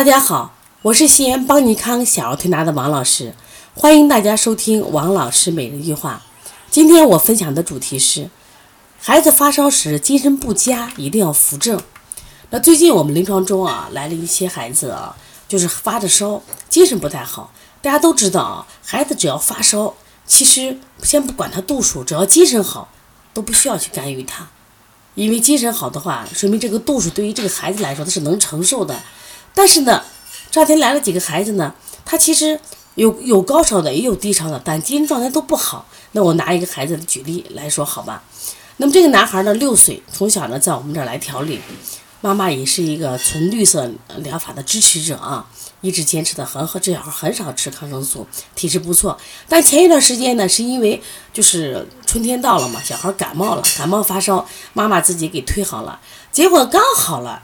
[0.00, 3.34] 大家好，我是西安邦尼康小儿推拿的王老师，
[3.74, 6.22] 欢迎大家收听王老师每日一句话。
[6.70, 8.30] 今天我分享的主题是，
[8.98, 11.78] 孩子发烧时精神不佳，一定要扶正。
[12.48, 15.14] 那最近我们临床中啊来了一些孩子啊，
[15.46, 16.40] 就是发着烧，
[16.70, 17.52] 精神不太好。
[17.82, 19.92] 大家都知道啊，孩子只要发烧，
[20.24, 22.90] 其实先不管他度数，只要精神好，
[23.34, 24.48] 都不需要去干预他，
[25.14, 28.98] 因为精神好的话，说明这个度数对于这个孩子来说他是能承受的。
[29.54, 30.02] 但是呢，
[30.50, 31.74] 这两天来了几个孩子呢，
[32.04, 32.58] 他其实
[32.94, 35.86] 有有高烧的，也有低烧的，但精神状态都不好。
[36.12, 38.22] 那我拿一个孩子的举例来说，好吧？
[38.78, 41.60] 那么这个男孩呢，六岁，从小呢在我们这儿来调理，
[42.20, 45.46] 妈妈也是一个纯绿色疗法的支持者啊，
[45.82, 46.78] 一直坚持的很好。
[46.78, 49.18] 这小孩很少吃抗生素，体质不错。
[49.48, 51.00] 但前一段时间呢，是因为
[51.32, 56.00] 就是春天到了嘛，小孩感冒了，感冒发烧，妈妈自己给推好了，
[56.32, 57.42] 结果刚好了。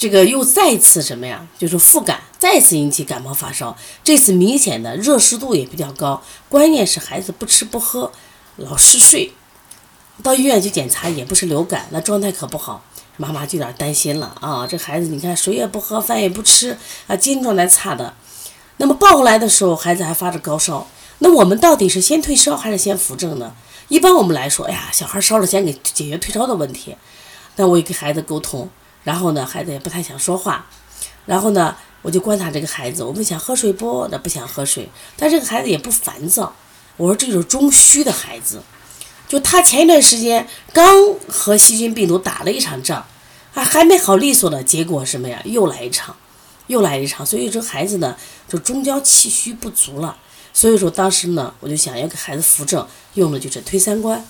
[0.00, 1.46] 这个又再次什么呀？
[1.58, 3.76] 就是复感，再次引起感冒发烧。
[4.02, 8.10] 这次明显的热湿度也比较高，关键是孩子不吃不喝，
[8.56, 9.34] 老嗜睡。
[10.22, 12.82] 到医院去检查也不是流感，那状态可不好，
[13.18, 14.66] 妈妈就有点担心了啊。
[14.66, 18.14] 这孩子你看水也不喝，饭也不吃啊，精神状态差的。
[18.78, 20.86] 那么抱过来的时候，孩子还发着高烧。
[21.18, 23.54] 那我们到底是先退烧还是先扶正呢？
[23.88, 26.96] 一般我们来说，哎呀，小孩烧了先给解决退烧的问题。
[27.56, 28.70] 那我也跟孩子沟通。
[29.04, 30.66] 然后呢，孩子也不太想说话。
[31.26, 34.08] 然后呢，我就观察这个孩子，我问想喝水不？
[34.10, 34.88] 那不想喝水。
[35.16, 36.54] 但这个孩子也不烦躁。
[36.96, 38.62] 我说这就是中虚的孩子，
[39.28, 43.06] 就他前一段时间刚和细菌病毒打了一场仗，
[43.52, 45.40] 还还没好利索呢，结果什么呀？
[45.44, 46.16] 又来一场，
[46.66, 47.24] 又来一场。
[47.24, 48.16] 所以这孩子呢，
[48.48, 50.16] 就中焦气虚不足了。
[50.52, 54.26] 所以说当时呢，我就想要给孩子扶正，用的就是推三关、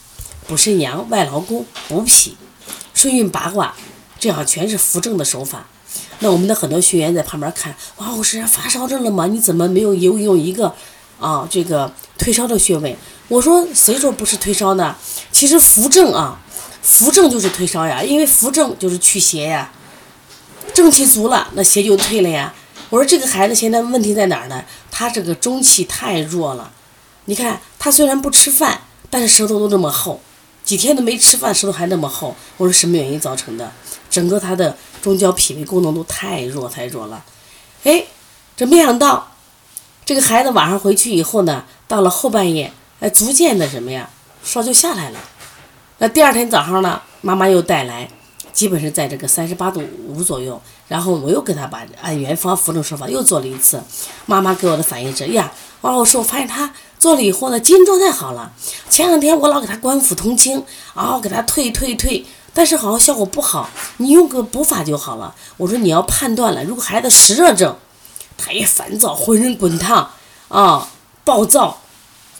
[0.47, 2.37] 补肾阳、外劳宫、补脾、
[2.93, 3.75] 顺运八卦。
[4.21, 5.67] 这样全是扶正的手法。
[6.21, 9.27] 那我们的很多学员在旁边看，哇，我身上发烧症了吗？
[9.27, 10.73] 你怎么没有用用一个
[11.19, 12.97] 啊这个退烧的穴位？
[13.27, 14.95] 我说谁说不是退烧呢？
[15.33, 16.39] 其实扶正啊，
[16.83, 19.73] 扶正就是退烧呀，因为扶正就是驱邪呀，
[20.75, 22.53] 正气足了，那邪就退了呀。
[22.91, 24.65] 我说这个孩子现在问题在哪儿呢？
[24.91, 26.71] 他这个中气太弱了。
[27.25, 30.21] 你看他虽然不吃饭，但是舌头都这么厚，
[30.71, 32.33] 几天都没吃饭，舌头还那么厚。
[32.57, 33.73] 我说什么原因造成的？
[34.09, 37.25] 整个他的中焦脾胃功能都太弱太弱了，
[37.83, 38.05] 哎，
[38.57, 39.33] 这没想到，
[40.05, 44.09] 这个孩子晚上回去以后呢，到了后半夜，哎，逐渐的什么呀，
[44.45, 45.19] 烧就下来了。
[45.99, 48.09] 那第二天早上呢，妈妈又带来，
[48.53, 50.61] 基本是在这个三十八度五左右。
[50.89, 53.81] 然后我又给他把按原方扶正手法又做了一次，
[54.27, 55.53] 妈妈给我的反应是，呀，
[55.83, 58.53] 王老师，我发现他做了以后呢，精神状态好了。
[58.89, 62.27] 前两天我老给他关腹通经，然后给他退退退。
[62.53, 65.33] 但是好像效果不好，你用个补法就好了。
[65.57, 67.77] 我说你要判断了，如果孩子湿热症，
[68.37, 70.11] 他也烦躁，浑身滚烫
[70.49, 70.89] 啊，
[71.25, 71.79] 暴躁，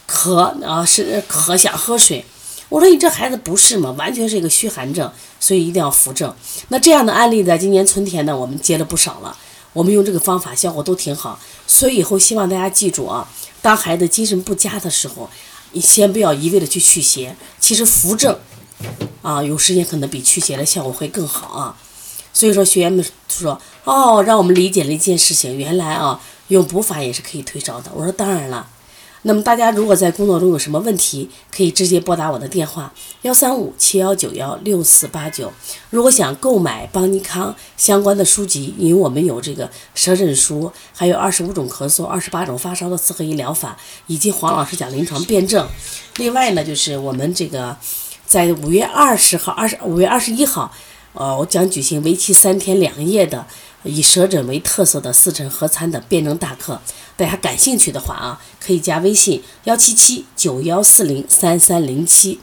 [0.05, 2.25] 渴啊是渴想喝水。
[2.71, 5.11] 我说你这孩子不是嘛，完全是一个虚寒症，
[5.41, 6.33] 所以一定要扶正。
[6.69, 9.37] 那这样的案例在今年春天呢，我们接了不少了。
[9.73, 11.37] 我们用这个方法效果都挺好，
[11.67, 13.27] 所以以后希望大家记住啊，
[13.61, 15.29] 当孩子精神不佳的时候，
[15.73, 18.39] 你先不要一味的去驱邪，其实扶正。
[19.21, 21.77] 啊，有时间可能比驱邪的效果会更好啊，
[22.33, 27.91] 所以说学员们说哦，让我们理解了一件事情，原来啊用补法也是可以退烧的。
[27.93, 28.67] 我说当然了，
[29.23, 35.51] 那么大家如果在工作中有什么问题，可以直接拨打我的电话幺三五七幺九幺六四八九。
[35.89, 43.77] 如果想购买邦尼康相关的书籍，因为我们有这个舌诊书，还有二十五种咳嗽、二十八种发烧的四合一疗法，
[44.07, 45.67] 以及黄老师讲临床辩证。
[46.17, 47.77] 另外呢，就是我们这个。
[48.23, 50.73] 在五月二十号、二十五月二十一号，
[51.13, 53.45] 呃，我将举行为期三天两夜的
[53.83, 56.79] 以舌诊为特色的四诊合参的辩证大课。
[57.17, 62.39] 大家感兴趣的话啊，可以加微信幺七七九幺四零三三零七。